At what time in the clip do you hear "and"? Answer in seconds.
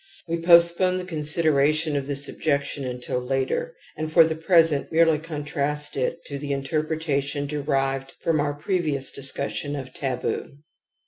3.95-4.11